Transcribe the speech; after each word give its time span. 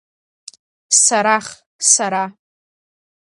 Сарах, 1.03 1.47
сара… 1.91 2.23